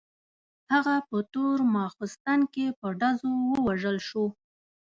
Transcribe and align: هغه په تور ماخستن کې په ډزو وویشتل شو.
هغه 0.71 0.95
په 1.09 1.17
تور 1.33 1.57
ماخستن 1.75 2.39
کې 2.53 2.65
په 2.79 2.87
ډزو 2.99 3.31
وویشتل 3.51 3.97
شو. 4.07 4.25